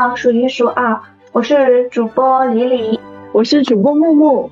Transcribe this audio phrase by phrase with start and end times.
[0.00, 0.98] 到数一数二，
[1.30, 2.98] 我是主播李李，
[3.32, 4.50] 我是主播木木。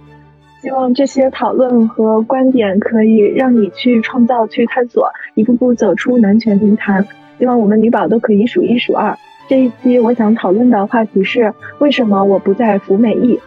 [0.61, 7.07] 希望这些讨论和观点可以让你去创造、去探索，一步步走出男权泥潭。
[7.39, 9.17] 希望我们女宝都可以数一数二。
[9.49, 13.41] 这一期我想讨论的话题是：为什么我不再服美役？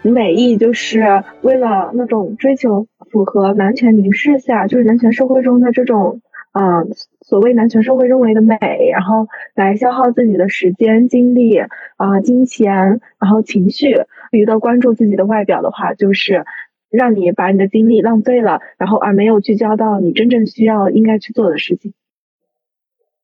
[0.00, 6.20] 服美役就是为了那种追求符合男权凝视下，就是男权社会中的这种。
[6.52, 6.92] 嗯，
[7.22, 8.58] 所谓男权社会认为的美，
[8.92, 11.56] 然后来消耗自己的时间、精力
[11.96, 16.44] 啊、金钱，然后情绪，于的关注自己的外表的话，就是
[16.90, 21.94] 让你把你的精力浪费了，然后而没有聚焦到你真正需要、应该去做的事情。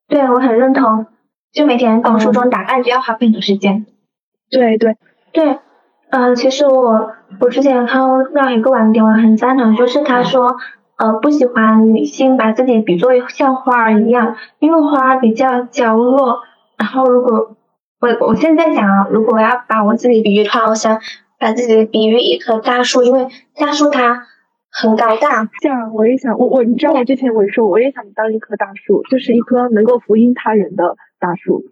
[0.08, 1.04] 对，我很认同。
[1.52, 3.84] 就每天读书中打扮就要花费很多时间。
[4.48, 4.96] 对对
[5.32, 5.58] 对，
[6.08, 8.00] 嗯，其实我我之前看
[8.32, 10.56] 到一个观点，我很赞同，就是他说。
[10.98, 16.40] 呃，不喜欢女性把自己比作像花儿一样，因为花儿比较娇弱。
[16.76, 17.56] 然后，如果
[18.00, 21.00] 我我现在想，如果我要把我自己比喻的话，我想
[21.38, 24.26] 把自己比喻一棵大树，因为大树它
[24.70, 25.48] 很高大。
[25.60, 31.62] 这样，我也想，我我你知道，我之前我说我也想当一棵大树，就是一棵能够福音他人的大树，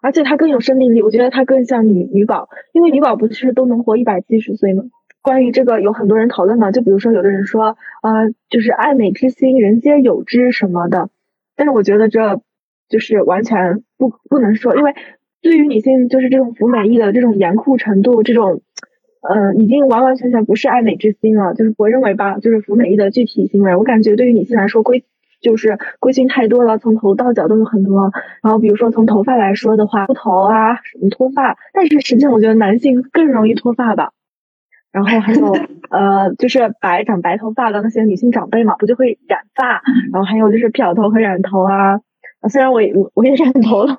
[0.00, 1.02] 而且它更有生命力。
[1.02, 4.84] 我觉得它更像女女宝，因为女宝不是都能活一百七十岁吗？
[5.22, 11.10] 关于这个有很多人讨论嘛，就比如说有的人说，呃，就是爱美之心，人皆有之什么的，
[11.56, 12.40] 但是我觉得这
[12.88, 14.94] 就是完全不不能说，因为
[15.42, 18.62] 对于女性就是这种服美役的这种严酷程度，这种，
[19.22, 21.54] 呃，已经完完全全不是爱美之心了。
[21.54, 25.04] 就是我认为吧，就是服美役的具体行为，我感觉对于女性来说规
[25.40, 28.10] 就是规训太多了，从头到脚都有很多。
[28.42, 34.12] 然后比如说从头发来说的话，秃头啊，什么脱发，但是实际上我觉得男性更容易脱发吧。
[34.92, 35.52] 然后还有
[35.90, 39.82] 呃，就是白长白头发的那些女性长辈嘛，不就会染发？
[40.12, 42.00] 然后还有就是漂头和染头啊。
[42.48, 43.98] 虽然我我我也染头了。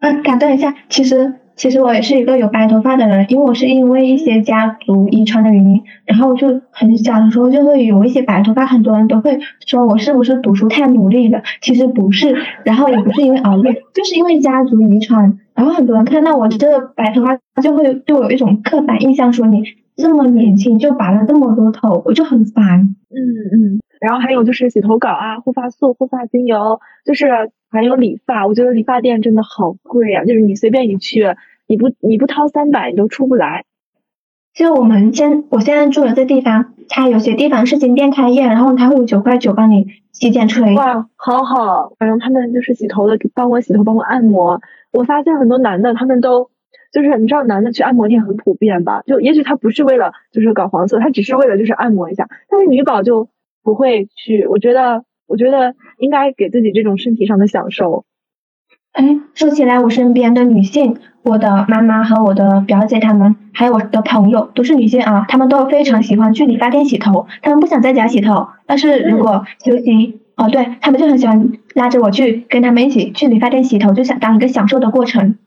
[0.00, 11.42] 嗯， 打断一下，其实其实我也是一个有白头发的人，因为我是因为一些家族遗传的原因，然后就很小的时候就会有一些白头发，很多人都会说我是不是读书太努力了？
[11.60, 15.38] 其实不是， 然后也不是因为熬夜，就是因为家族遗传。
[15.56, 19.62] 然后很多人看到我这个白头发，就会对我有一种刻板印象，说你
[19.96, 22.94] 这么年轻就拔了这么多头，我就很烦。
[23.10, 23.16] 嗯
[23.52, 23.80] 嗯。
[23.98, 28.46] 然后还有就是洗头膏啊、护发素、护发精油，就是还有理发。
[28.46, 31.24] 我觉得理发店真的好贵啊，就是你随便一去，
[31.66, 33.64] 你不你不掏三百你都出不来。
[34.52, 40.74] 就我们现我现在住的这地方，它有些地方是新店开业，然后它会有九块九帮你洗剪吹。
[40.74, 41.94] 哇，好好。
[41.98, 44.60] 反正他们就是洗头的，帮我洗头，帮我按摩。
[44.96, 46.50] 我发现很多男的，他们都
[46.92, 49.02] 就是你知道，男的去按摩店很普遍吧？
[49.06, 52.26] 就也许他不是为了就是搞黄色，他只是为了就是按摩一下。
[52.48, 53.28] 但是女宝就
[53.62, 58.04] 不会去，我觉得，我觉得应该给自己这种身体上的享受。
[58.92, 70.22] 哎，说起来，我身边的女性，我的妈妈和我的表姐她们，还有我的朋友都是女性啊，她们都非常喜欢去理发店洗头，她们不想在家洗头，但是如果休息。
[70.36, 75.38] 哦，对他们就很喜欢拉着我去跟他们一起去理发店洗头，就想当一个享受的过程。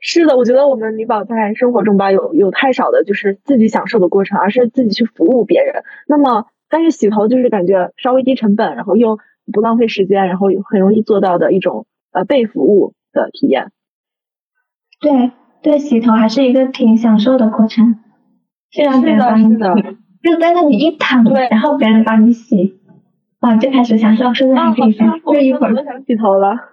[0.00, 5.84] 是的，我觉得我们女宝在生活中吧，有有太少的就是自己享受的过程，而是自己去服务别人。
[6.08, 9.20] 那么，但是洗头就是感觉稍微低成本，然后又
[9.52, 13.70] 不浪费时间，然后又很容易做到的一种呃被服务的体验。
[15.00, 15.30] 对
[15.62, 18.00] 对，洗头还是一个挺享受的过程，
[18.72, 22.80] 虽然别人帮你洗，就在那里一躺，然后别人帮你洗。
[23.40, 25.08] 啊，就开始享受，是不是还可以分？
[25.26, 26.56] 就一会儿都想洗头了。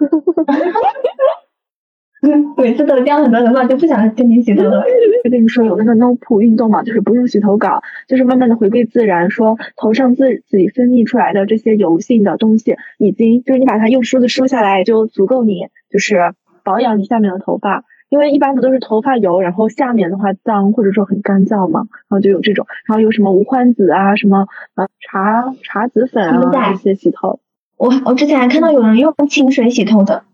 [2.26, 4.82] 嗯，每次都这样，很多人嘛就不想跟你洗头了。
[5.26, 9.30] 就 跟你说有那个 No Poo 运动嘛，就是不用洗头膏，就是慢慢的回归自然。
[9.30, 17.84] 说头上自己分泌出来的这些油性的东西，已经就是你把它用梳子梳下来，就足够你就是保养你下面的头发。
[18.14, 24.46] 因为一般不都是头发油，然后下面的话脏或者说很干燥嘛，然后就有这种，然后有什么无患子啊，什么
[24.76, 27.40] 呃茶茶籽粉啊这些洗头。
[27.76, 30.26] 我我之前还看到有人用清水洗头的。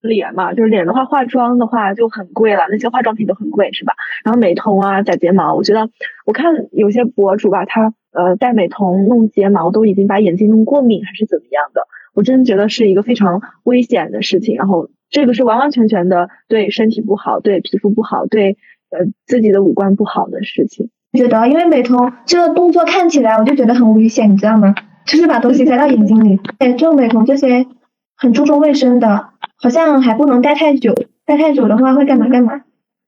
[0.00, 3.94] 脸嘛，就是脸的话，化妆的话就很贵了，那些化妆品都很贵，是吧？
[4.24, 5.88] 然后美瞳啊、假睫毛，我觉得
[6.26, 14.88] 我看有些博主吧，他呃戴美瞳弄睫毛都已经把眼睛弄过敏还是怎么样的，我真的觉得是一个非常危险的事情，然后。
[15.10, 18.58] 这个是完完全全的对身体不好，对皮肤不好，对
[18.90, 20.90] 呃自己的五官不好的事情。
[21.12, 24.74] 觉得，因为美瞳这个动作看起来我就觉得很危险，你知道吗？
[25.06, 26.38] 就是把东西塞到眼睛里。
[26.58, 27.66] 对，这种美瞳这些
[28.14, 30.94] 很注重卫生的，好像还不能戴太久，
[31.24, 32.60] 戴太久的话会干嘛干嘛？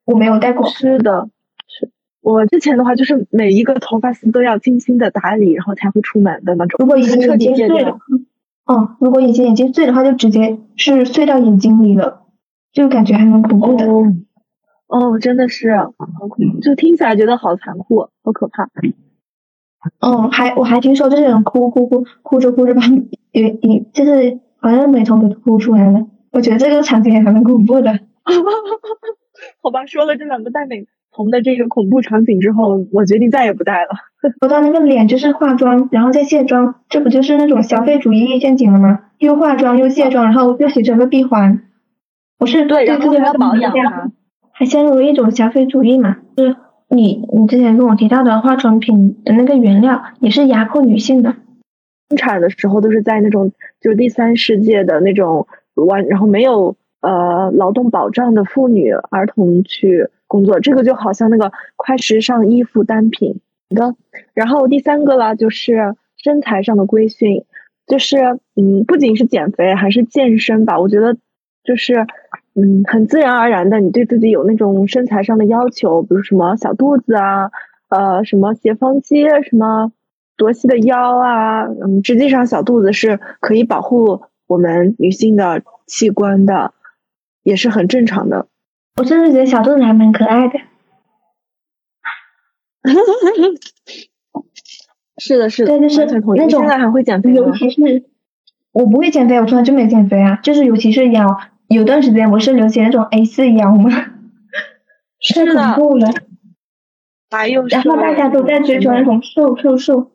[0.07, 0.67] 我没有戴过。
[0.71, 1.29] 是的，
[1.69, 1.91] 是
[2.23, 6.79] 我之前的话就是每一个头发丝都要精心的打理，然后才会出门的那种。
[6.79, 7.99] 如果已经彻底戒了。
[8.73, 12.23] 哦，如果隐形眼镜碎的话，就直接是碎到眼睛里了。
[12.73, 13.85] 就感觉还蛮恐怖的。
[13.85, 14.05] 哦，
[14.87, 15.93] 哦，真的是好
[16.29, 18.69] 恐怖，就听起来觉得好残酷，好可怕。
[19.99, 22.83] 哦，还我还听说就是人哭哭哭哭着哭着把
[23.33, 27.91] 也也就是好像美瞳给哭出来了，我觉得这个场景也还蛮恐怖的。
[29.63, 33.91] 好吧，说了这两个戴美瞳的这个恐怖场景之后，我决定再也不戴了。
[34.41, 39.01] 说到那个脸就是化妆，然后再卸妆，这不就是那种消费主义陷阱了吗？
[39.19, 41.63] 又化妆又卸妆，然后又形成个闭环。
[42.39, 44.11] 不是对，然后还要保养啊，
[44.53, 46.17] 还陷入了一种消费主义嘛？
[46.37, 46.57] 就是
[46.89, 51.37] 你你之前跟我提到的化妆品的那个原料也是压迫女性的，
[52.09, 63.41] 生产的时候都是在那种就是第三世界的那种完，然后没有呃劳动保障的妇女儿童去工作，这个就好像那个快时尚衣服单品。
[63.71, 63.95] 的，
[64.35, 67.45] 然后第三个了，就是身材上的规训，
[67.87, 68.19] 就是
[68.57, 70.81] 嗯，不仅是减肥，还是健身吧。
[70.81, 71.17] 我觉得
[71.63, 72.05] 就是
[72.55, 77.53] 嗯，很自然而然的，你对自己有那种身材上的要求，比如什么小肚子啊，
[77.91, 79.93] 呃，什么斜方肌，什么
[80.37, 86.73] 多细的腰啊，嗯，实际上小肚子是可以保护我们女性的器官的，
[87.45, 88.49] 也是很正常的。
[88.97, 90.59] 我甚至觉得小肚子还蛮可爱的。
[95.19, 96.49] 是的，是的，对，就是那种。
[96.49, 98.05] 现在还会减肥尤其是
[98.73, 100.37] 我不会减肥，我从来就没减肥啊。
[100.43, 101.39] 就是尤其是腰，
[101.69, 103.91] 有段时间不是流行那种 A 四腰吗？
[105.35, 106.09] 太恐怖了。
[107.31, 110.11] 还有，然后大家都在追求那种瘦瘦瘦。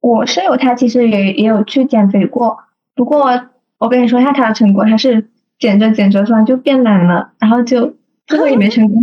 [0.00, 2.58] 我室友他其实也也有去减肥过，
[2.94, 5.30] 不过我跟你说一下他的成果，他是
[5.62, 7.94] 减着减着突然就变懒了，然后就
[8.26, 9.00] 最后也没成功。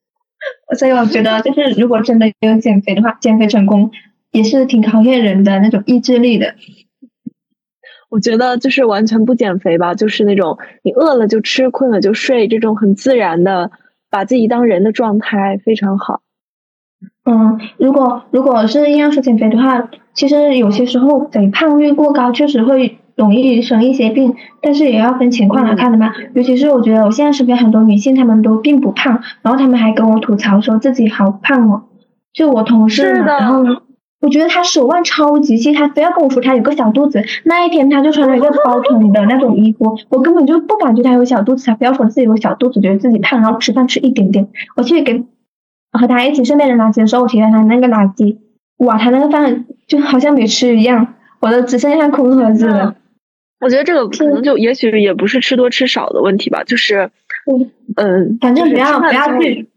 [0.78, 3.90] 所以我觉得，就是如果真的有减肥的话，减肥成功
[4.30, 6.54] 也是挺考验人的那种意志力的。
[8.10, 13.70] 我觉得就是完全不减肥吧，就是那种你饿了就吃，困了就睡，这种很自然的
[14.10, 16.20] 把自己当人的状态非常好。
[17.24, 22.98] 嗯，如果如果是硬要说减肥的话，其实有些时候肥胖率过高确实会。
[23.18, 26.12] 容易生一些病，但是也要分情况来看的嘛。
[26.34, 31.82] 尤其是我觉得我现在身边很多女性，她们都并不胖，然后她们还跟我吐槽说自己好胖哦。
[32.32, 33.78] 就我同事嘛，然后呢，
[34.20, 37.24] 我觉得她手腕超级细，她非要跟我说她有个小肚子。
[37.44, 44.46] 那一天她就穿了一个包臀的那种衣服，我根本就不感觉她有小肚子，她非要说自己有小肚子，觉得自己胖，然后吃饭吃一点点。
[44.76, 45.24] 我去给
[45.90, 48.36] 和她一起顺便扔垃圾的时候，我提了她那个垃圾，
[48.76, 52.94] 哇，她那个饭就好像没吃一样，我都只剩下空盒子了。
[53.60, 57.10] 我觉得这个可能就也许也不是吃多吃少的问题吧，就是
[57.96, 59.68] 嗯，反正不要不要去，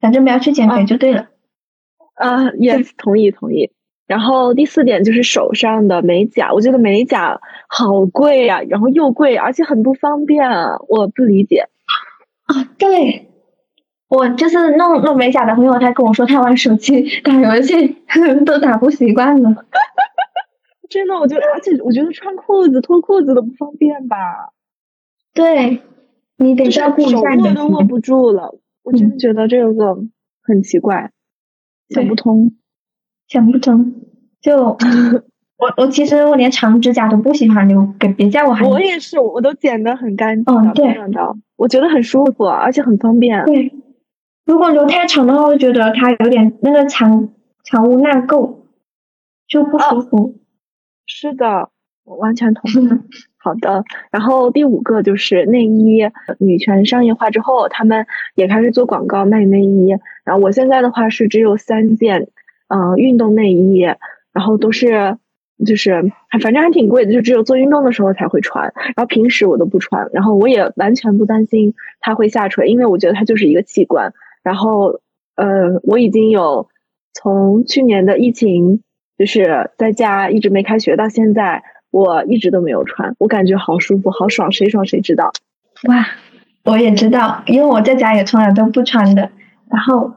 [0.00, 1.28] 反正不要去减肥就对了。
[2.14, 3.70] 啊，yes，同意同意。
[4.06, 10.46] 然后第四点就是手上的美甲，我觉得美甲好贵呀，然后又贵，而且很不方便，
[10.88, 11.68] 我不理解。
[12.44, 13.30] 啊，对，
[14.08, 17.96] 我就是弄弄美甲的朋友，他跟我说他玩手机打游戏
[18.44, 19.64] 都打不习惯了。
[20.94, 24.16] 真的，我觉得，而且我觉得穿裤子、脱裤子都不方便吧？
[25.34, 25.82] 对，
[26.36, 28.56] 你得照顾一下你的都握不住了。
[28.84, 29.96] 我真的觉得这个
[30.40, 31.10] 很奇怪，
[31.88, 32.52] 想不通，
[33.26, 33.92] 想不通。
[34.40, 34.76] 就
[35.58, 40.54] 我，我其实我连长指甲都不喜欢留，给别家我还我也是，我都剪得很干净。
[40.54, 40.96] 嗯，对，
[41.56, 43.44] 我觉得很舒服，而且很方便。
[43.46, 43.72] 对，
[44.46, 47.30] 如果留太长的话，我觉得它有点那个藏
[47.64, 48.58] 藏污纳垢，
[49.48, 50.36] 就不舒服。
[51.16, 51.70] 是的，
[52.02, 52.88] 我完全同意。
[53.36, 56.02] 好的，然后第五个就是内衣，
[56.40, 58.04] 女权商业化之后，他们
[58.34, 59.90] 也开始做广告卖内衣。
[60.24, 62.30] 然后我现在的话是只有三件，
[62.66, 63.82] 嗯，运动内衣，
[64.32, 65.16] 然后都是
[65.64, 66.10] 就是
[66.42, 70.10] 反正还挺贵的，就只有做运动的时候才会穿，然后平时我都不穿。
[70.12, 74.12] 然后我也完全不担心它会下垂，因为我觉得它就是一个器官。
[74.42, 74.98] 然后
[75.36, 76.68] 呃，我已经有
[77.12, 78.82] 从去年的疫情。
[79.16, 85.32] 就是在家一直没开学到现在，我一直都没有穿，我感觉好舒服，好爽，谁爽谁知道。
[85.88, 86.06] 哇，
[86.64, 89.30] 我也知道，因为我在家也从来都不穿的。
[89.70, 90.14] 然后，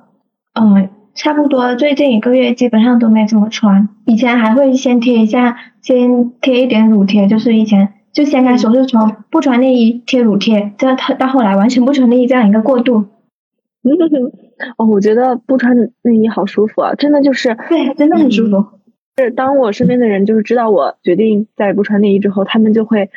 [0.54, 3.89] 嗯，差不多最近一个月基本上都没怎么穿。
[4.06, 13.06] 以前还会先贴一下，先贴一点乳贴，就是以前就先开始是从不穿内衣贴乳贴，再到后来完全不穿内衣这样一个过渡。
[14.77, 18.66] 哦，我觉得不穿内衣好舒服啊，真的就是，对，真的很舒服。
[19.17, 23.09] 是当我身边的人就是知道我决定再也不穿内衣之后，他们就会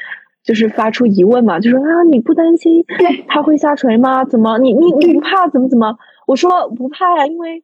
[0.42, 2.84] 就是发出疑问嘛，就说啊你不担心
[3.28, 4.24] 它会下垂吗？
[4.24, 5.98] 怎么你你你不怕怎么怎么？
[6.26, 7.62] 我说不怕呀，因为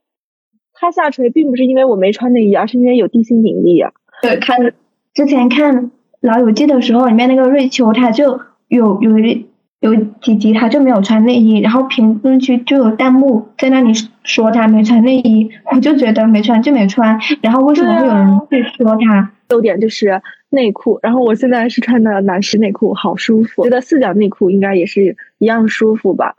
[0.75, 3.93] 它下垂并不是因为我没穿内衣，而是因为有地心引力呀。
[4.21, 4.75] 对，看
[5.15, 5.91] 之前看
[6.21, 9.47] 老友记的时候，里面那个瑞秋他就有有一
[9.81, 13.93] 有几集他就没有穿内衣，然后评论区就有弹幕在那里
[14.25, 19.33] 说他没穿内衣，我就觉得没穿就没穿，然后为什么会有人去说他？
[19.51, 26.35] 优点就是内裤，然后我现在是穿的男士内裤，好舒服，觉得四角内裤应该也是一样舒服吧？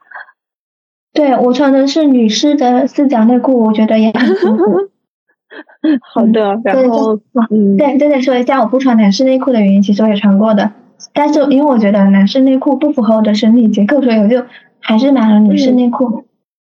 [1.14, 4.90] 对我穿的是女士的四角内裤，我觉得也很舒服。
[6.04, 7.18] 好的，然后
[7.50, 10.74] 嗯，对对对，说一下我不穿男士内裤的原因，其实我也穿过的。
[11.14, 14.44] 但是因为我觉得男士内裤不符合我的生理结构，所以我就
[14.80, 16.26] 还是买了女士内裤。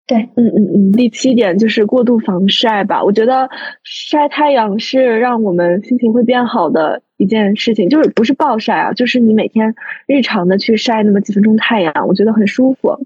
[0.06, 0.92] 对，嗯嗯嗯。
[0.92, 3.04] 第七点就是过度防晒吧。
[3.04, 3.50] 我觉得
[3.84, 9.76] 晒太阳是让我们心情会变好的一件事情，就是不是暴晒啊，就是你每天
[10.08, 12.98] 日常的去晒那么几分钟太阳，我觉得很舒服，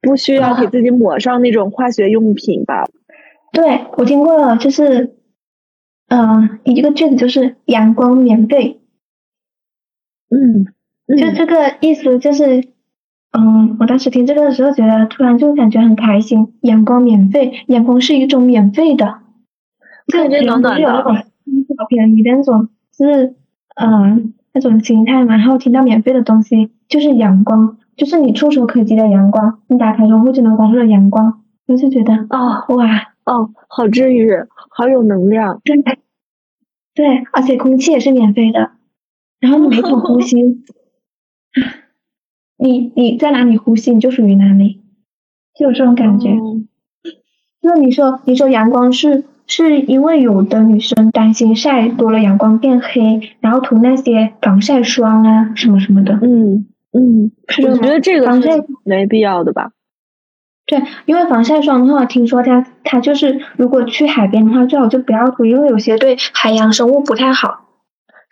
[0.00, 2.84] 不需要给自己抹上那种化学用品吧。
[3.52, 5.16] 对，我听过了，就是
[6.08, 8.80] 嗯，一个句子就是阳光免费。
[10.34, 12.64] 嗯，就这个意思，就是，
[13.32, 16.54] 嗯，我当时听这个的时候，觉得突然就感觉很开心。
[16.62, 19.18] 阳光免费，阳光是一种免费的，
[20.12, 21.04] 感觉暖暖的。
[21.76, 23.34] 好便宜的那种，是，
[23.76, 25.36] 嗯，那种心态嘛。
[25.36, 34.30] 然后听到免费的东西，就是阳光，就是你触手可及的阳光，你打开窗户就能感受到阳光，我就觉得，哦，哇，哦，好治愈，
[34.70, 35.60] 好有能量。
[35.64, 35.76] 对，
[36.94, 38.70] 对，而且空气也是免费的。
[39.44, 40.36] 然后你没口呼吸，
[42.56, 44.80] 你你在哪里呼吸，你就属于哪里，
[45.54, 46.30] 就有这种感觉。
[47.60, 56.14] 那你说，你说阳光是是因为有的女生担心晒多了阳光变黑，然后涂那些防晒霜啊什么什么的。
[56.22, 57.30] 嗯嗯，
[57.68, 59.72] 我觉得这个防晒没必要的吧？
[60.64, 67.63] 对，因为防晒霜的话，听说它它就是如果去海边的话，最好就不要涂，因为有些对海洋生物不太好。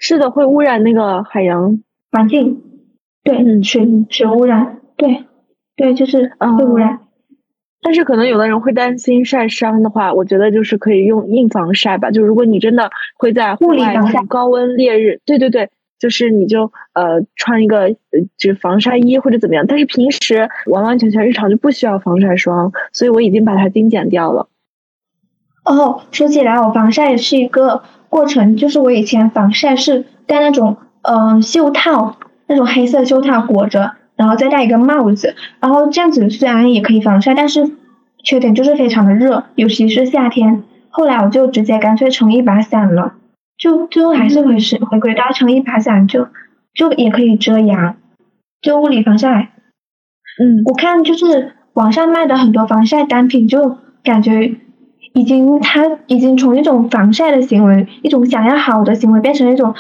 [0.04, 1.80] 是的，会污染那个海洋
[2.11, 2.61] 环境，
[3.23, 5.26] 对，嗯水水污染，对，
[5.76, 6.99] 对，就是会污染。
[7.80, 12.11] 但是可能有的人会担心晒伤的话，我觉得就是可以用硬防晒吧。
[12.11, 13.94] 就如果你真的会在户外
[14.28, 17.94] 高温烈日，对对对，就是你就呃穿一个
[18.37, 19.66] 就防晒衣或者怎么样。
[19.68, 24.49] 但是平时完完全全日常就不需要防晒霜，所以我已经把它精简掉了。
[25.64, 27.85] 哦，说起来，我防晒是一个。
[28.12, 32.16] 过程就是我以前防晒是戴那种嗯袖套，
[32.47, 37.71] 那种黑色袖套裹着，然后再戴一个帽子，然后这样子虽然也可以防晒，但是
[38.23, 40.62] 缺点就是非常的热，尤其是夏天。
[40.90, 43.14] 后来我就直接干脆撑一把伞了，
[43.57, 46.28] 就最后还是回是回归到撑一把伞就
[46.75, 47.97] 就也可以遮阳，
[48.61, 49.52] 就物理防晒。
[50.38, 54.57] 嗯，我看就是网上卖的很多防晒单品，就感觉。
[55.14, 59.75] 已经，他已经从一种防晒的行为，一种想要好的行为，变成一种，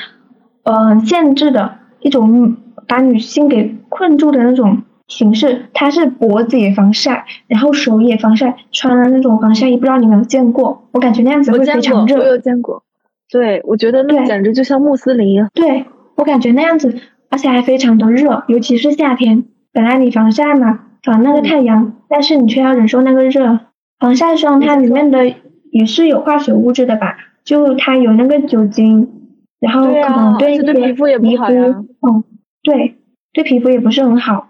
[0.64, 5.66] 呃，限制的一种把女性给困住的那种形式。
[5.72, 10.84] 他是脖子也防晒，然后手也防晒，穿了那种防晒衣，不知道你有没有见过？
[10.92, 12.18] 我感觉那样子会非常热。
[12.18, 12.82] 我有见过。
[13.30, 15.46] 对，我觉得那简直就像穆斯林。
[15.54, 15.86] 对，
[16.16, 19.44] 我感觉那样子，而且还非常的热，尤其是夏天。
[19.72, 23.60] 本来你防晒嘛，防那个太阳，但是你却要忍受那个热。
[24.02, 25.32] 防晒霜它里面的
[25.70, 27.16] 也是有化学物质的吧？
[27.44, 29.30] 就它有那个酒精，
[29.60, 31.62] 然后可能对一些皮肤也不好呀。
[32.00, 32.24] 嗯，
[32.64, 32.96] 对，
[33.32, 34.48] 对皮肤也不是很好。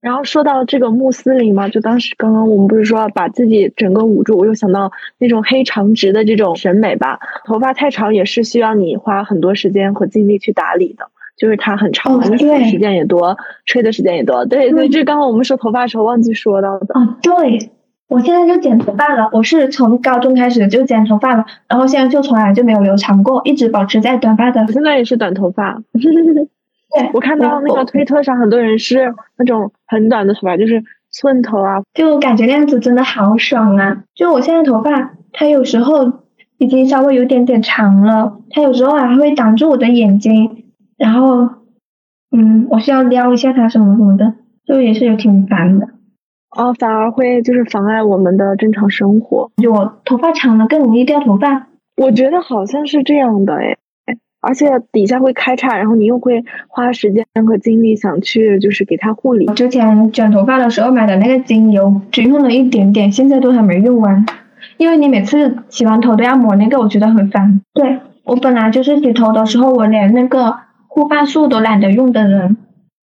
[0.00, 7.18] 然后说到这个穆斯林嘛，就当时刚刚我们不是说把自己整个捂住，我又想到那种黑长直的这种审美吧。
[7.44, 14.46] 头发太长也是需要你花很多时间和精力去打理的，就是它很长，洗的时间也多，吹的时间也多。
[14.46, 16.94] 对对，这刚刚我们说头发的时候忘记说到的。
[16.94, 17.72] 啊，对。
[18.10, 24.60] 我现在就剪头发了，我是从高中开始就剪头发了，然后现在就从来就没有留长过，一直保持在短发的。
[24.62, 25.80] 我现在也是短头发。
[25.94, 34.02] 对，我看到那个推特上很多人是那种很短的头发，就是寸头啊，就感觉那样子真的好爽啊！
[34.16, 36.12] 就我现在头发，它有时候
[36.58, 40.64] 已经稍微有点点长了，它有时候还会挡住我的眼睛，
[40.98, 41.48] 然后，
[42.36, 44.34] 嗯，我需要撩一下它什么什么的，
[44.66, 45.86] 就也是有挺烦的。
[46.56, 49.50] 哦，反而会就是妨碍我们的正常生活。
[49.62, 53.76] 就我头发长了更容易掉头发，我觉得好像是这样的哎，
[54.40, 59.46] 而且底下会开叉，然后你又会花时间和精力想去就是给它护理。
[59.54, 64.26] 之前卷头发的时候买的那个精油，只用了一点点，现在都还没用完。
[64.76, 67.60] 因为你每次洗完头都要抹那个，我觉得很烦。
[67.74, 70.56] 对我本来就是洗头的时候我连那个
[70.88, 72.56] 护发素都懒得用的人。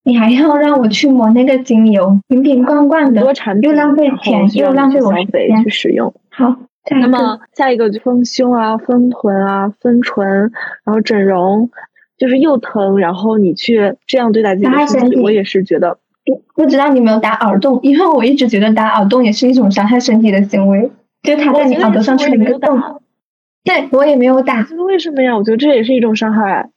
[0.08, 3.20] 你还要让我去抹那个精油，瓶瓶罐罐的，
[3.60, 6.14] 又浪费钱，又浪费我时间去使用。
[6.30, 6.56] 好，
[6.98, 10.26] 那么下一个就丰胸啊、丰臀啊、丰唇，
[10.84, 11.68] 然后整容，
[12.16, 15.98] 就是又疼，然后你去这样对待自己的身体，我也是觉得。
[16.54, 17.78] 不知道你有没有打耳洞？
[17.82, 20.90] 因为我一直觉得打耳洞也是一种伤害身体的行为，
[21.22, 22.80] 就他在你耳朵上去一个洞。
[23.62, 24.66] 对，我也没有打。
[24.86, 25.36] 为什么呀？
[25.36, 26.70] 我觉得这也是一种伤害。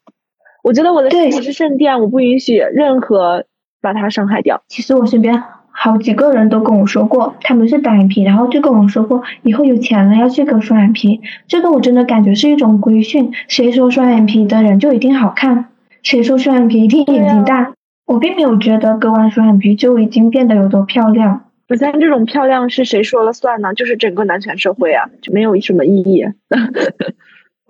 [0.64, 3.46] 我觉得我的身体是圣殿，我不允许任何
[3.82, 4.62] 把它伤害掉。
[4.68, 11.22] 其实我身边好几个人都跟我说过，他们是单眼皮，然后就跟我说过，以后有钱了要去割双眼皮。
[11.48, 13.32] 这个我真的感觉是一种规训。
[13.48, 15.70] 谁说双眼皮的人就一定好看？
[16.04, 17.74] 谁说双眼皮一定眼睛大？
[18.06, 21.46] 我并没有觉得割完双眼皮就已经变得有多漂亮。
[21.70, 23.74] 首先，这种漂亮是谁说了算呢？
[23.74, 26.26] 就是整个男权社会啊，就没有什么意义。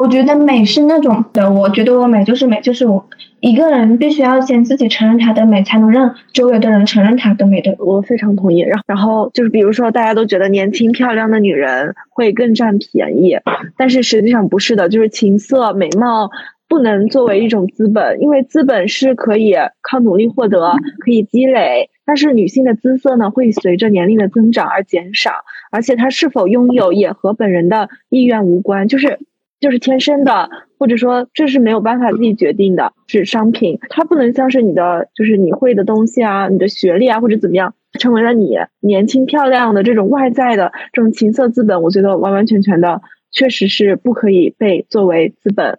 [0.01, 3.05] 我觉得美是那种的，我觉得我美就是美，就是我
[3.39, 7.75] 一个人必须要先自己承认他的美，才能让周围的人承认他的美的。
[7.77, 8.61] 我非常同意。
[8.61, 13.37] 然，然后就是比如说，大家都觉得年轻漂亮的女人会更占便宜，
[13.77, 16.31] 但是实际上不是的，就是情色美貌。
[16.67, 20.71] 不能作为一种资本，因为资本是可以靠努力获得，
[21.03, 21.89] 可以积累。
[22.05, 25.31] 但是女性的姿色呢，会随着年龄的增长而减少，
[25.69, 29.19] 而且她是否拥有也和本人的意愿无关，就是
[29.61, 30.49] 就是天生的，
[30.79, 33.79] 或者说这是没有办法自己决定的，是商品。
[33.89, 41.83] 它不能像是你的，就是你会的东西啊，你的学历啊，或者怎么样，成为了你年轻漂亮的这种外在的这种情色资本。
[41.83, 43.01] 我觉得完完全全的，
[43.31, 45.77] 确实是不可以被作为资本。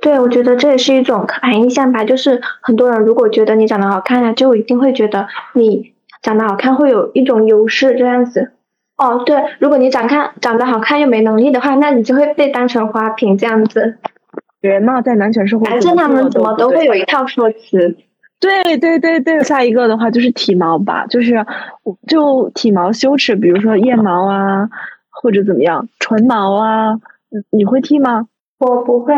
[0.00, 8.52] 对，我觉得这也是一种刻板印象吧，就是很多人如果觉得你长得好看呀，就一定会觉得你长得好看会有一种优势这样子。
[8.96, 13.98] 哦，对，如果你长看长得好看又没能力的话，那你就会被当成花瓶这样子。
[14.60, 17.96] 人嘛，在男权社会，反正他们怎么都会有一套说辞。
[18.40, 21.46] 对对对对，下一个的话就是体毛吧，就是
[22.06, 24.68] 就体毛羞耻，比如说腋毛啊，
[25.10, 26.96] 或者怎么样，唇毛啊，
[27.50, 28.26] 你会剃吗？
[28.58, 29.14] 我不会。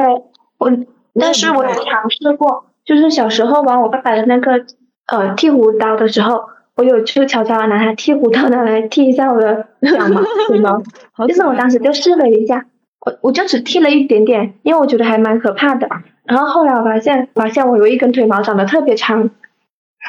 [0.59, 0.71] 我，
[1.19, 4.64] 但是我有尝试过，就是小时候玩我爸爸的那个
[5.07, 6.43] 呃剃胡刀的时候，
[6.79, 10.81] 我有去悄悄的拿它剃胡刀拿来剃一下我的小毛腿毛，
[11.27, 12.64] 就是我当时就试了一下，
[13.05, 15.88] 我我就只剃了一点点，因为我觉得还蛮可怕的，
[16.25, 19.31] 然后后来我发现发现我有一根腿毛长得特别长。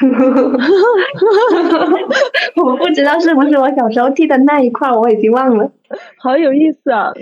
[2.56, 5.72] 我不知道是不是我小时候剃的那一块，我已经忘了。
[6.16, 7.12] 好有意思啊！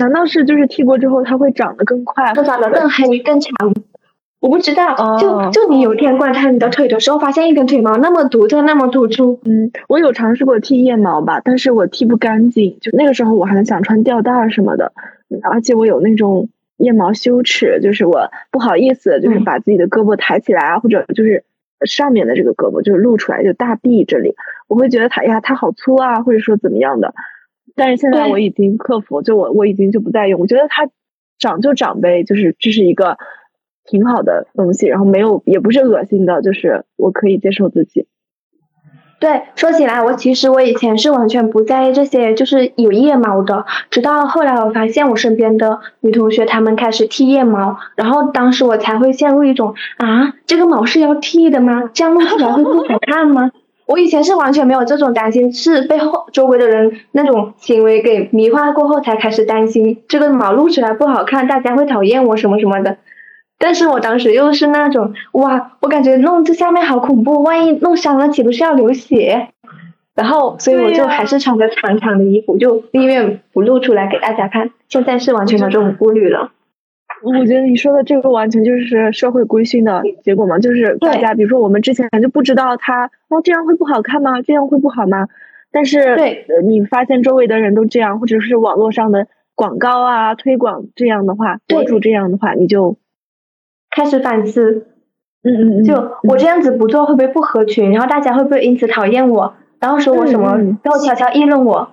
[0.00, 3.52] 难道是就是剃过之后它会长得更快，会长得更黑更长？
[4.44, 5.16] 我不知道。
[5.18, 9.40] 就就你有天观察你的腿的时候，发现一根腿毛那么独特，那么突出。
[9.44, 12.76] 嗯，我有尝试过剃腋毛吧，但是我剃不干净。
[12.82, 14.92] 就那个时候我还想穿吊带什么的，
[15.50, 21.44] 而且我有那种腋毛羞耻，就是我不好意思，就是把自己的胳膊抬起来啊，或者就是。
[21.84, 24.34] 上面的这个胳膊就是露出来，就大臂这里，
[24.68, 27.12] 我会觉得它呀，它好粗啊，或者说怎么样的。
[27.74, 30.40] 但是现在我已经克服，就我我已经就不再用。
[30.40, 30.88] 我觉得它
[31.38, 33.18] 长就长呗，就是这是一个
[33.86, 38.06] 挺好的东西，然后没有也不是恶心的，就是我可以接受自己。
[39.20, 43.64] 对，说起来，我其实我以前是完全不在意这些，就是有腋毛的。
[43.90, 51.90] 直到后来，我发现我身边的女同学她们开始剃腋毛，然后当时我才会陷入一种啊，这个毛是要剃的吗？
[51.94, 53.50] 这样弄起来会不好看吗？
[53.86, 62.98] 我以前是完全没有这种担心，是被后周围的人那种行为给迷惑过后，才开始担心这个毛露出来不好看，大家会讨厌我什么什么的。
[63.58, 69.48] 但是我当时又是那种哇，我感觉弄这下面好恐怖，万一弄伤了岂不是要流血？
[70.14, 74.70] 然后所以我就还是穿着长长的衣服，就宁愿不露出来给大家看。
[74.88, 76.52] 现在是完全没有这种顾虑了。
[77.22, 84.42] 我觉得你说的这个完全就是社会规训的结果嘛，就是大家比如说我们之前就不知道他哦这样会不好看吗？
[84.42, 85.28] 这样会不好吗？
[85.72, 92.98] 但是对，你发现周围的人都这样，或者是网络上的广告啊推广这样的话，博主这样的话，你就。
[93.94, 94.86] 开始反思，
[95.44, 97.92] 嗯嗯嗯，就我这样子不做会不会不合群？
[97.92, 99.54] 然后大家会不会因此讨厌我？
[99.80, 100.56] 然后说我什么？
[100.82, 101.90] 然后悄悄议论我？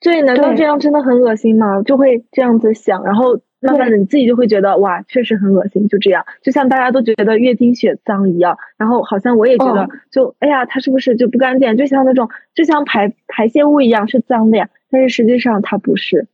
[0.00, 1.82] 对，难道这样真的很恶心吗？
[1.82, 5.86] 就会这样子想，然后慢慢的你自己就会觉得哇，确实很恶心。
[5.88, 11.76] 就这样，就像大家都觉得月经血脏一样，然后好像我也觉得，就哎呀，它是不是就不干净？
[11.76, 16.26] 就像那种就像排排泄物一样是脏的呀，但是实际上它不是。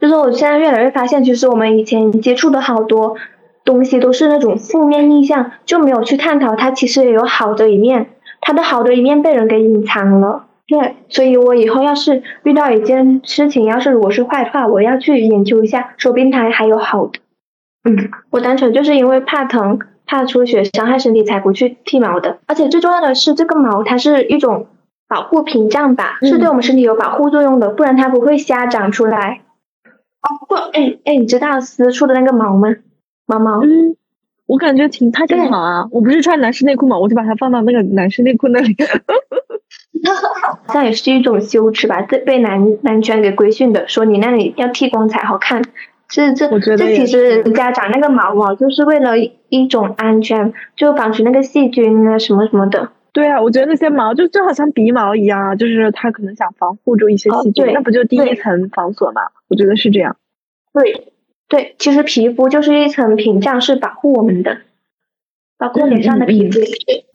[0.00, 3.16] 就是我现在越来越发现，其实我们以前接触的好多。
[3.64, 10.46] 东西都是那种负面印象，就没有去探讨它其实也有好的一面，它的好的一面被人给隐藏了。
[10.66, 17.20] 对，所以我以后要是遇到一件事情，要是如果是坏话，我要去研究一下，说不定它还有好的。
[17.88, 22.38] 嗯，我单纯就是因为怕疼、怕出血、伤害身体才不去剃毛的。
[22.46, 24.68] 而且最重要的是，这个毛它是一种
[25.06, 29.42] 保护屏障吧，是对我们身体有保护作用的，不然它不会瞎长出来。
[30.22, 32.74] 哦不，哎哎，你知道私处的那个毛吗？
[33.26, 33.96] 毛毛，嗯，
[34.46, 38.76] 我感觉挺它正好啊，我不是穿男士内裤嘛，我就把它放到那个男士内裤那里。
[40.72, 42.02] 这也是一种羞耻吧？
[42.02, 45.62] 这被男男权给规训的，说你那里要剃光才好看。
[46.06, 52.90] 这这这其实人家长那个毛毛就是为了一种安全，就防止那个细菌啊什么什么的。
[53.12, 59.22] 对啊，我觉得那些毛就就好像鼻毛一样啊，就是它可能想防护住一些细菌，那不就第一层防锁嘛？
[59.48, 60.16] 我觉得是这样。
[60.74, 61.13] 对
[61.48, 64.58] 对，其实皮肤就是一层屏障，是保护我们的。
[65.56, 66.58] 包括脸上的皮肤。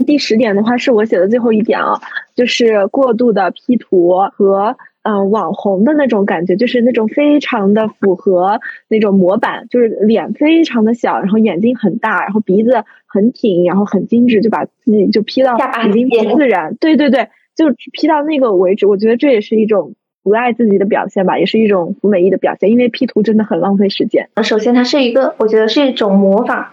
[0.06, 2.00] 第十点的话是我写的最后一点啊，
[2.36, 16.76] 就是过度的 P 图和嗯网红的那种感觉，就是那种非常的符合那种模板，就是脸非常的小，然后眼睛很大，然后鼻子很挺，然后很精致，就把自己就 P 到已经不自然。
[16.76, 18.88] 对对对，就 P 到那个为止。
[18.88, 24.30] 我觉得这也是一种不爱自己的表现吧，也是一种不美役的表现，因为 P 图真的很浪费时间。
[24.44, 26.68] 首先，它是一个，我觉得是一种模仿、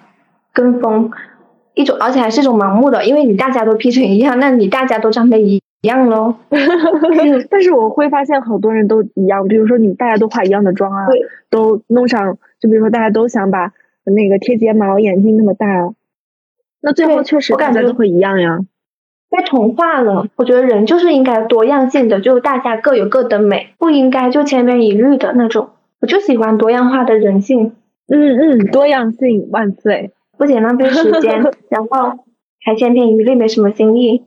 [0.52, 1.10] 跟风。
[1.74, 6.34] 一种，而且还是一种盲目的，因为你大家都 P 成一样，那你大家都长得一样喽。
[7.50, 11.04] 但是我会发现好多人都一样，比如说你大家都化一样的妆啊，
[11.50, 15.66] 都弄上，就比如说大家都想把那个贴睫毛、眼睛那么大，
[16.80, 18.60] 那最后确实大家都会一样呀。
[19.36, 25.70] 被同化了，我觉得人就是应该多样性的，就大家各有各的美，不应该就千篇一律的那种。
[26.00, 27.72] 我就喜欢多样化的人性。
[28.08, 30.12] 嗯嗯，多样性万岁。
[30.38, 32.24] 不仅浪费时间， 然后
[32.64, 34.22] 还千篇一律，没什么新意。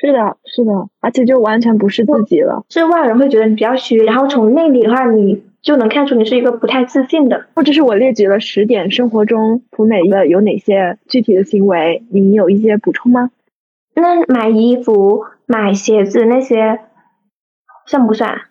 [0.00, 2.64] 是的，是的，而且就完全不是自己了。
[2.68, 7.46] 是外人会觉得你比较虚，然后从内里的话，你就能看出你是一个不太自信的。
[7.54, 13.30] 或者是我列举了十点生活中普美的有哪些具体的行为，你有一些补充吗？
[13.96, 16.80] 那买衣服、买鞋子那些
[17.86, 18.42] 算不算？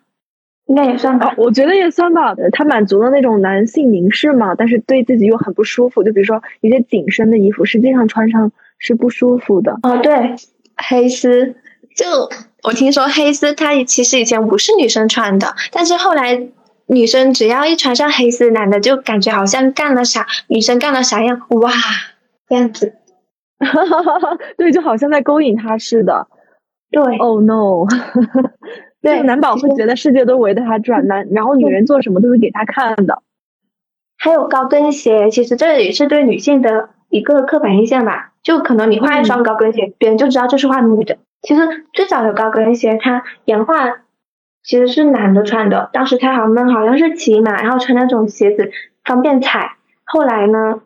[0.66, 2.34] 应该也算吧，我觉得也算吧。
[2.50, 6.02] 它满足了那种男性凝视嘛，但是对自己又很不舒服。
[6.02, 9.78] 就比如说一些紧身的衣服，实际上穿上是不舒服的。
[9.84, 10.34] 哦，对，
[10.76, 11.54] 黑丝，
[11.94, 12.28] 就
[12.64, 16.48] 我听说黑丝它其实以前不是女生穿的，但是后来
[16.86, 21.70] 女生只要一穿上黑丝，男的就感觉好像干了啥，女生干了啥样，哇，
[22.48, 22.96] 这样子，
[24.58, 26.28] 对，就好像在勾引他似的。
[26.90, 27.86] 对，Oh no。
[29.02, 33.22] 对，男宝会觉得世界都围着他转，男然后女人做什么都是给他看的。
[34.18, 38.32] 还有高跟鞋，其实这也是对女性的一个刻板印象吧。
[38.42, 41.18] 就可能你换一双高跟鞋，别人就知道这是换女的。
[41.42, 43.98] 其实最早的高跟鞋，它演化
[44.64, 45.90] 其实是男的穿的。
[45.92, 48.70] 当时他好们好像是骑马，然后穿那种鞋子
[49.04, 49.76] 方便踩。
[50.04, 50.80] 后来呢，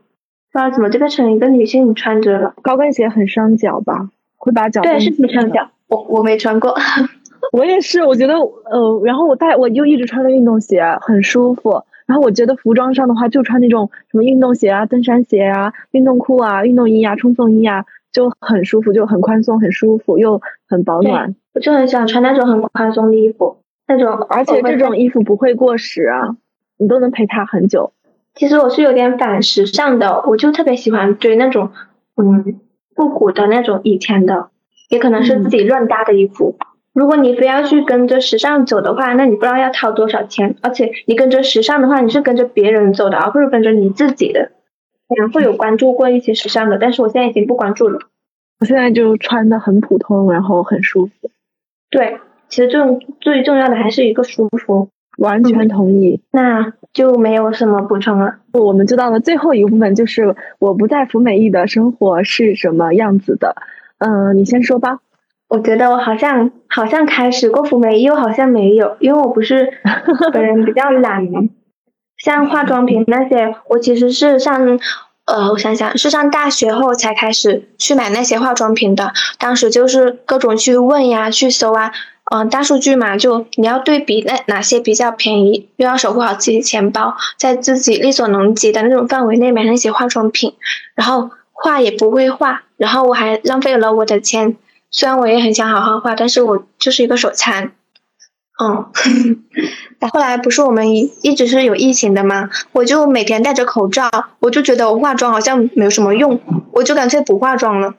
[0.53, 2.55] 不知道怎么就变成一个女性穿着了。
[2.63, 4.09] 高跟鞋很伤脚吧？
[4.37, 5.71] 会把脚对，是挺伤脚。
[5.89, 6.75] 我我没穿过。
[7.53, 11.83] 我也是，我觉得呃，然后我带我就一直穿的运动鞋很舒服。
[12.07, 21.37] 然后我觉得服装上的话，就穿那种什么运动鞋啊、登山鞋啊、运动裤啊、运动衣啊、冲锋衣啊，就很舒服，就很宽松，很舒服又很保暖。
[21.55, 26.37] 我就很喜欢穿那种很宽松的衣服，那种而且这种衣服不会过时啊，
[26.79, 27.93] 你都能陪它很久。
[28.40, 31.72] 其实我是有点反时尚的，我就特别喜欢追那种
[32.16, 32.59] 嗯
[32.96, 34.48] 复古的那种以前的，
[34.88, 36.57] 也可能是自己乱搭的衣服。
[36.94, 40.57] 如果你非要去跟着时尚走的话，那你不知道要掏多少钱。
[40.62, 44.53] 而且你跟着时尚的话，你是跟着别人走的，而不是跟着你自己的。
[45.07, 47.98] 可能会有关注过一些时尚的，但是我现在已经不关注了。
[48.61, 51.12] 我现在就穿的很普通，然后很舒服。
[51.90, 52.16] 对，
[52.48, 52.81] 其实最
[53.20, 54.88] 最重要的还是一个舒服。
[55.20, 56.20] 完全同意。
[56.33, 58.38] 那就没有什么补充了。
[58.52, 63.54] 我们知道的最后一个部分就是我不在服美役的生活是什么样子的。
[63.98, 64.98] 嗯，你先说吧。
[65.48, 69.68] 我觉得我好像好像开始过服美役，又好像没有，因为我不是
[70.33, 71.26] 本人比较懒，
[72.16, 74.78] 像化妆品那些，我其实是上
[75.31, 81.93] 呃，我想想是上大学后才开始去买那些化妆品的，当时就是各种去问呀，去搜啊，
[82.33, 90.55] 嗯，大数据嘛，就你要对比那哪些比较便宜，又要守护好自己钱包，在自己力所能及的那种范围内买那些化妆品，
[90.95, 94.57] 然后画也不会画，然后我还浪费了我的钱。
[94.90, 97.73] 虽然我也很想好好画，但是我就是一个手残。
[98.61, 98.90] 嗯，
[100.09, 102.49] 后来不是我们一一直是有疫情的吗？
[102.73, 104.09] 我就每天戴着口罩，
[104.41, 106.41] 我就觉得我化妆好像没有什么用，
[106.73, 107.95] 我就干脆不化妆了。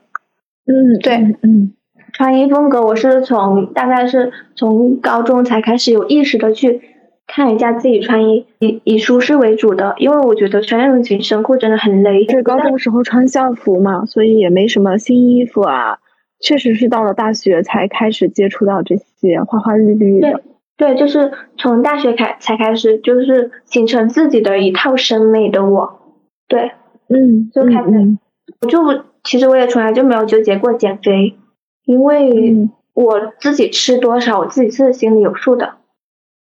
[0.65, 1.73] 嗯，对，嗯，
[2.13, 6.81] 穿衣风格我是从大概是从高中才开始有意识的去
[7.27, 12.27] 看一下自己穿衣，以以舒适为主的，因为我觉得穿那种紧身裤真的很累。
[12.27, 15.99] 是高中时候穿校服嘛，所以也没什么新衣服啊。
[16.39, 20.41] 确实是到了大学才开始接触到这些花花绿绿的。
[20.81, 26.17] 对，就是从大学开才开始，就是形成自己的一套审美的我。
[26.47, 26.71] 对，
[27.07, 28.17] 嗯，就开始嗯
[28.61, 31.37] 我就其实我也从来就没有纠结过减肥，
[31.85, 35.75] 因为嗯我自己吃多少，我自己是心里有数的。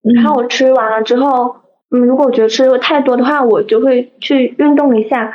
[0.05, 1.57] 嗯，然后我吃完了之后，
[1.91, 5.35] 嗯，如果我觉得吃的太多的话，我就会去运动一下。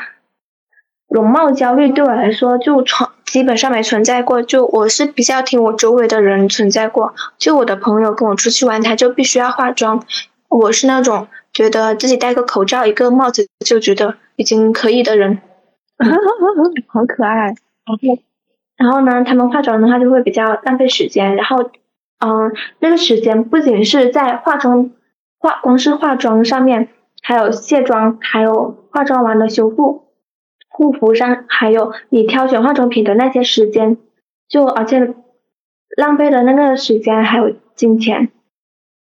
[1.10, 7.14] 容貌焦虑对我来说就从基本上没存在过，就我是比较听我周围的人存在过。
[7.38, 10.06] 就我的朋友跟我出去玩，他就必须要化妆，
[10.48, 15.42] 我是那种觉得自己戴个口罩、一个帽子就觉得已经可以的人。
[16.88, 17.48] 好可爱。
[17.48, 17.52] 然
[17.86, 17.98] 后，
[18.78, 21.36] 然后呢，他们化妆的话就会比较浪费时间。
[21.36, 21.58] 然后，
[22.26, 24.92] 嗯，那个时间不仅是在化妆
[25.40, 26.88] 化，光是化妆上面，
[27.22, 30.05] 还有卸妆，还有化妆完的修复、
[30.76, 33.96] 护肤上，还有你挑选化妆品的那些时间，
[34.50, 35.14] 就而且
[35.96, 38.30] 浪费的那个时间还有金钱，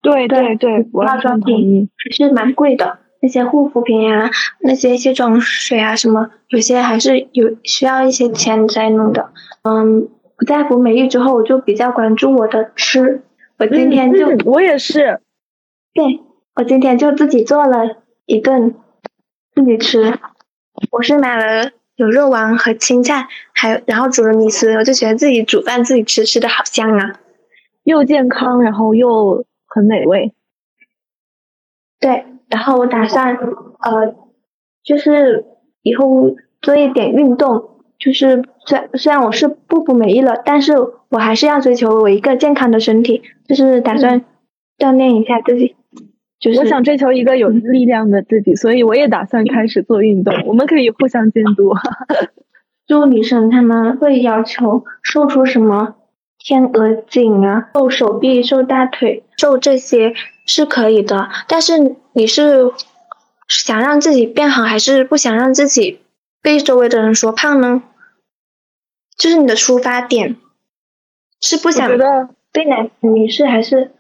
[0.02, 1.88] 对对对，化妆品。
[1.98, 2.98] 还是蛮贵的。
[3.22, 9.30] 那些护肤品呀、那些卸妆水啊什么，有些还是有需要一些钱才弄的。
[9.62, 13.22] 嗯，我在服美役之后，我就比较关注我的吃。
[13.60, 15.22] 我今天就、嗯嗯我也是，
[15.94, 16.22] 对
[16.56, 18.74] 我今天就自己做了一顿
[19.54, 20.18] 自己吃。
[20.90, 27.20] 我是买了有肉丸和青菜，还有然后煮了米丝，我就觉得自己煮饭自己吃吃的好香啊。
[27.84, 30.34] 又健康，然后又很美味。
[32.00, 34.16] 对，然后我打算呃，
[34.84, 35.46] 就是
[35.82, 40.74] 以后做一点运动，就是虽然虽然我是不服美役了，但是
[41.10, 44.24] 我还是要追求我一个健康的身体，就是打算
[44.78, 45.76] 锻炼一下自己。
[46.42, 50.34] 就是我想追求一个有力量的自己，所以我也打算开始做运动。
[50.48, 51.74] 我们可以互相监督。
[52.88, 55.96] 就女生她们会要求瘦出什么
[56.40, 60.14] 天鹅颈啊，瘦手臂、瘦大腿、瘦这些
[60.48, 62.74] 是可以的，但是你是
[63.48, 66.02] 想让自己变好，还是不想让自己
[66.42, 67.84] 被周围的人说胖呢？
[69.16, 70.38] 就是你的出发点
[71.40, 71.88] 是不想
[72.52, 73.92] 被男女士还是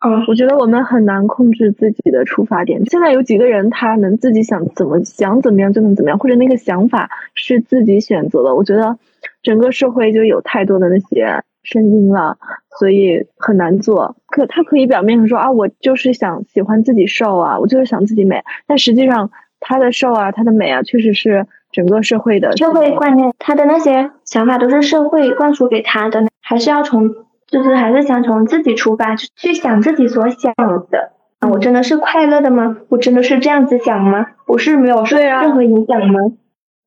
[0.00, 2.84] 嗯我觉得我们很难控制自己的出发点。
[2.86, 8.54] 现在有几个人他能自己想怎么想怎么样就能怎么样，或者那个想法是自己选择的。
[8.54, 8.96] 我觉得
[9.42, 12.38] 整个社会就有太多的那些声音了，
[12.78, 14.16] 所以很难做。
[14.28, 27.10] 可他可以表面上说啊，我就是想喜欢自己瘦啊，我就是想自己美，但实际上他的瘦啊，他的美啊，确实是整个社会的社会观念，他的那些想法都是社会灌输给他的，还是要从，
[27.48, 30.54] 就是还是想从自己出发，去想自己所想
[30.90, 31.12] 的。
[31.40, 32.76] 啊，我真的是快乐的吗？
[32.88, 34.26] 我真的是这样子想吗？
[34.46, 36.20] 我是没有受任何影响吗？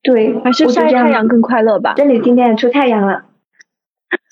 [0.02, 1.94] 对，还是晒太阳更快乐吧。
[1.96, 3.24] 这里今天也出太阳了。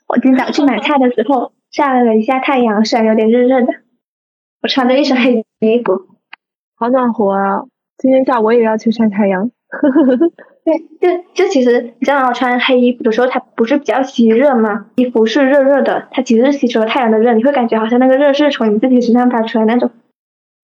[0.07, 3.75] 我今早去买菜的时候晒了一下太阳，虽然有点热热的。
[4.63, 6.07] 我穿着一身黑衣服，
[6.77, 7.63] 好暖和啊！
[7.97, 9.51] 今天下午我也要去晒太阳。
[11.01, 14.87] 对，就就其实你知道，我穿黑衣服的时候，它不是比较吸热吗？
[14.97, 19.91] 衣服是热热的，它其实是吸收了太阳的热，你会感觉好像那个热是从你自己身上发出来那种，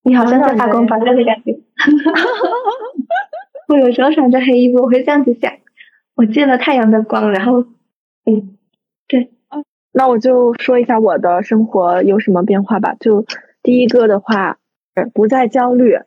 [0.02, 1.58] 你好像在发光发热的感觉。
[3.68, 5.52] 我有时候穿着黑衣服，我会这样子想，
[6.14, 7.62] 我借了太阳的光，然后，
[8.24, 8.56] 嗯，
[9.08, 9.30] 对，
[9.92, 12.94] 那我就说一下我的生活有什么变化吧。
[13.00, 13.24] 就
[13.62, 14.58] 第一个的话，
[14.94, 15.98] 呃不再焦虑。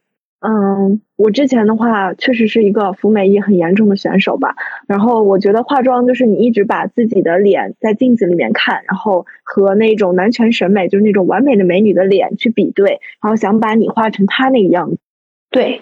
[0.41, 4.55] 嗯，我之前的话确实是一个服美役很严重的选手吧。
[4.87, 14.97] 然后我觉得化妆就是你一直把自己的脸在镜子里面看，然后和那种男权审美，就是那种完美的美女的脸去比对，然后想把你画成她那个样子。
[15.51, 15.81] 对，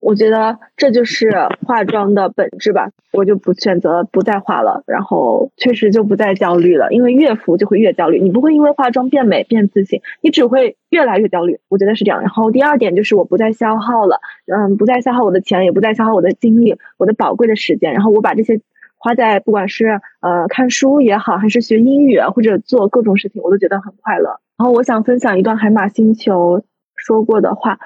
[0.00, 1.30] 我觉得这就是
[1.66, 12.22] 化妆的本质吧，我就不选择不再化了，然后确实就不再焦虑了，因为越服就会越焦虑，你不会因为化妆变美变自信，你只会越来越焦虑，我觉得是这样。
[12.22, 18.62] 然后第二点就是我不再消耗了，嗯，不再消耗我的钱，也不再消耗我的精力，我的宝贵的时间，然后我把这些
[18.96, 24.40] 花在不管是呃看书也好，还是学英语或者做各种事情，我都觉得很快乐。
[24.56, 26.64] 然后我想分享一段海马星球
[26.96, 27.78] 说过的话。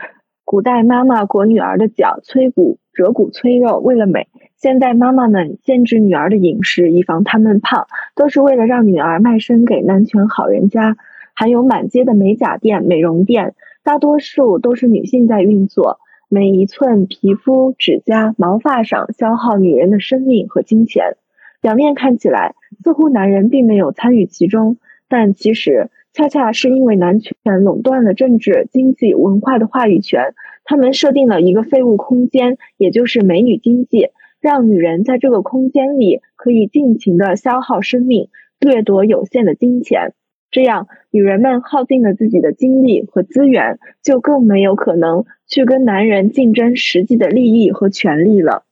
[0.44, 4.24] 古代妈妈裹女儿的脚，催骨折骨催肉，为了美；
[4.56, 10.96] 现代妈妈们限制女儿的饮食，以防她们胖，都是为了让女儿卖身给男权好人家。
[11.32, 21.16] 还有满街的美甲店、美容店，大多数都是女性在运作，每一寸皮肤、指甲、毛发上消耗女人的生命和金钱。
[21.62, 22.54] 表面看起来，
[22.84, 24.76] 似乎男人并没有参与其中，
[25.08, 25.90] 但其实。
[26.14, 30.32] 恰恰是因为男权垄断了政治、经济、文化的话语权，
[30.64, 38.28] 他们设定了一个废物空间，也就是美女经济，让女人在这个空间里可以尽情的消耗生命，
[38.60, 40.14] 掠夺有限的金钱。
[40.52, 48.62] 这样，女人们耗尽了自己的精力和资源，就更没有可能去跟男人竞争实际的利益和权利了。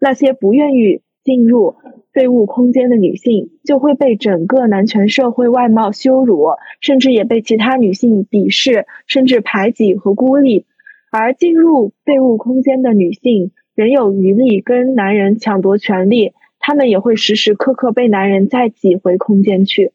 [0.00, 1.76] 那些不愿意进入
[2.18, 6.48] 废物空间的女性，就会被整个男权社会外貌羞辱，
[6.80, 10.66] 甚至也被其他女性鄙视，甚至排挤和孤立。
[11.12, 19.92] 而进入废物空间的女性，仍有余力跟男人抢夺权利，她们也会时时刻刻被男人再挤回空间去。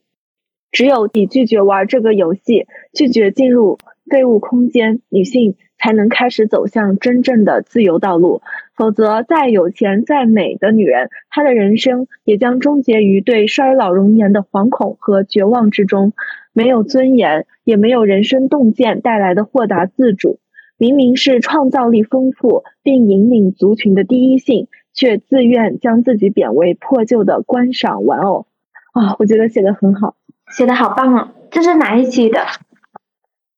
[0.72, 8.42] 只有你拒绝玩这个游戏，拒绝进入废物空间，女性才能开始走向真正的自由道路。
[8.74, 16.14] 否则，再有钱再美的女人，她的人生也将终结于对衰老容颜的惶恐和绝望之中。
[16.54, 20.40] 没有尊严，也没有人生洞见带来的豁达自主。
[20.78, 28.46] 明明是创造力丰富并引领族群的第一性，却自愿将自己贬为破旧的观赏玩偶。
[28.94, 30.16] 啊，我觉得写的很好。
[30.56, 31.30] 写的好棒哦！
[31.52, 32.40] 这是哪一期的？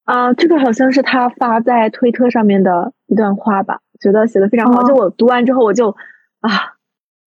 [0.05, 3.79] 啊，这个好像是他发在推特上面的一段话吧？
[3.99, 4.83] 觉得写的非常好。
[4.83, 5.95] 就我读完之后，我就
[6.39, 6.73] 啊，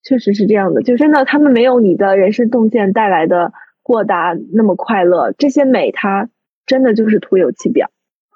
[0.02, 0.82] 确实是这样的。
[0.82, 5.32] 就真的，他们没有你的人生洞见带来的豁达那么快乐。
[5.32, 6.28] 这些美，它
[6.66, 7.90] 真的就是徒有其表。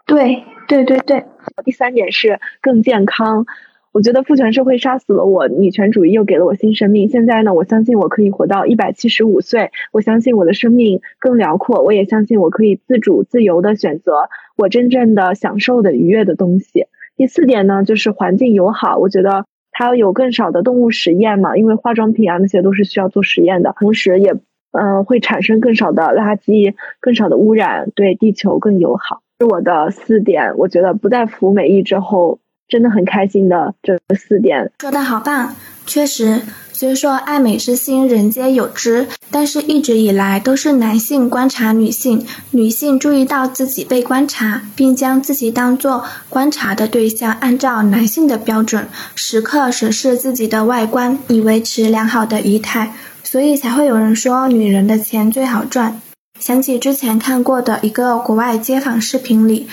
[0.06, 1.26] 对对对对。
[1.64, 3.46] 第三点是更健康。
[3.92, 7.08] 我觉得父权社会杀死了我，女权主义又给了我新生命。
[7.08, 9.72] 现在呢，我相信我可以活到一百七十五岁。
[9.90, 16.86] 我相信我的生命更辽阔，我也相信我可以自主、自由的选择我真正的享受的愉悦的东西。
[17.16, 18.96] 第四点呢，就是环境友好。
[18.96, 24.34] 我觉得它有更少的动物实验嘛，因为化妆品啊那些都是需要做实验的，同时也
[24.70, 29.20] 嗯会产生更少的垃圾、更少的污染，对地球更友好。
[29.40, 30.56] 是我的四点。
[30.58, 32.38] 我觉得不再服美役之后。
[32.70, 35.56] 真的很开心的这四点说的好棒，
[35.86, 36.40] 确实，
[36.72, 56.00] 虽说爱美之心人皆有之，但是一直以来都是男性观察女性，女性注意到自己被观察，并将自己当做观察的对象，按照男性的标准时刻审视自己的外观，以维持良好的仪态，所以才会有人说女人的钱最好赚。
[56.38, 59.66] 想起之前看过的一个国外街访视频里。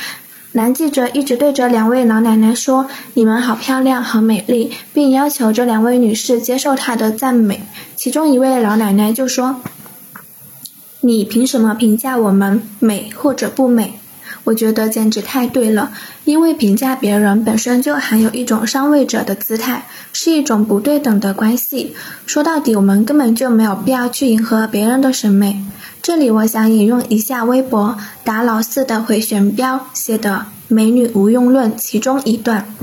[0.58, 7.62] 男记者一直对着两位老奶奶说：“你们好漂亮，好美丽，并要求这两位女士接受他的赞美。
[7.96, 9.62] 其中一位老奶奶就说
[11.02, 14.00] ：“你凭什么评价我们美或者不美？”
[14.48, 15.92] 我觉得简直太对了，
[16.24, 21.94] 因为评价别人本身就含有一种上位者的姿态，是一种不对等的关系。
[22.26, 25.66] 说到底，我们根本就没有必要去迎合别人的审美。
[26.02, 32.74] 这里我想引用一下微博打老四的回旋镖写的《美女无用论》其中一段：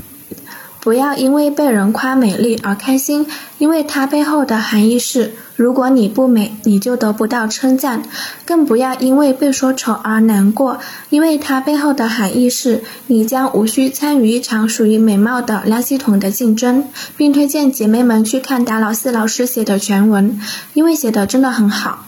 [0.79, 3.25] 不要因为被人夸美丽而开心，
[3.57, 8.01] 因为它背后的含义是，如果你不美，你就得不到称赞；
[8.45, 16.85] 更不要因为被说丑而难过，因为它背后的含义是，你将无需参与一场属于美貌的垃圾桶的竞争。
[17.17, 20.39] 并推荐姐妹们去看达老四老师写的全文，
[20.73, 22.05] 因为写的真的很好。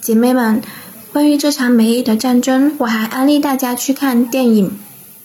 [0.00, 0.60] 姐妹们，
[1.12, 4.68] 关于这场美丽的战争，我还安利大家去看电影《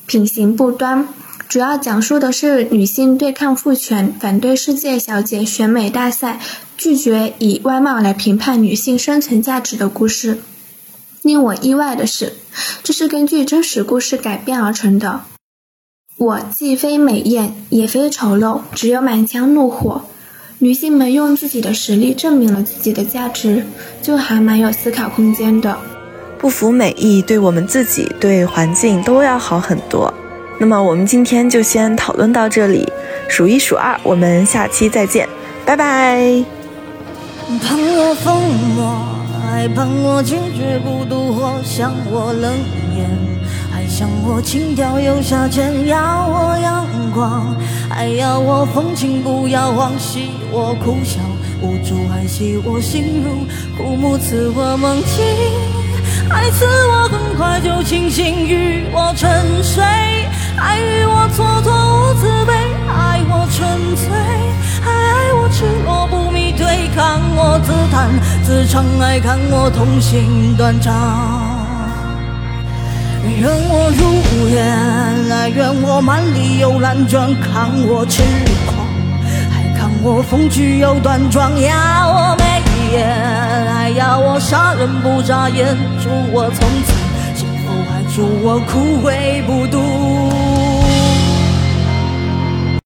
[0.06, 1.04] 品行不端》，
[1.50, 6.40] 主要讲述的是女性对抗父权、反对世界小姐选美大赛、
[6.78, 10.38] 拒绝以外貌来评判女性生存价值的故事。
[11.24, 12.34] 令我意外的是，
[12.84, 15.22] 这是根据真实故事改编而成的。
[16.18, 20.04] 我既非美艳，也非丑陋，只有满腔怒火。
[20.60, 23.66] 女性们用自己的实力证明了自己的价值，
[24.04, 25.80] 就还蛮有思考空间的。
[26.38, 30.14] 不服美意，对我们自己、对环境都要好很多。
[30.62, 32.86] 那么我们今天就先讨论到这里，
[33.30, 35.28] 数一数二，我们下期再见，
[35.66, 36.44] 拜拜。
[37.64, 38.44] 盼我疯
[38.76, 39.06] 魔，
[39.42, 42.52] 还盼我坚决不独活，想我冷
[42.98, 43.10] 眼，
[43.72, 47.56] 还想我轻佻又下贱，要我阳光。
[47.90, 51.22] 还要我风情，不要往昔；我哭笑
[51.62, 55.26] 无助，还系我心如枯木，赐我梦境，
[56.30, 59.30] 还赐我很快就清醒，与我沉
[59.64, 59.84] 睡，
[60.60, 62.54] 还与我蹉跎无慈悲，
[62.88, 64.12] 爱我纯粹，
[64.84, 68.10] 还爱我赤裸不迷，对抗我自弹
[68.44, 70.94] 自唱，爱看我痛心断肠。
[73.40, 74.02] 愿我如
[74.50, 78.22] 愿，来愿我万里游蓝卷，看我痴
[78.66, 78.86] 狂，
[79.50, 81.72] 还看我风趣又端庄，要
[82.10, 83.08] 我眉眼，
[83.74, 86.94] 还要我杀人不眨眼，祝我从此
[87.36, 90.19] 幸福，还祝我枯萎不渡。